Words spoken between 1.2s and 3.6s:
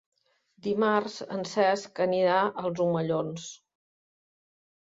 en Cesc anirà als Omellons.